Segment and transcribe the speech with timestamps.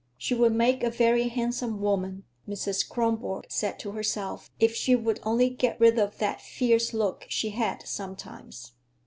[0.17, 2.89] She would make a very handsome woman, Mrs.
[2.89, 7.51] Kronborg said to herself, if she would only get rid of that fierce look she
[7.51, 8.71] had sometimes.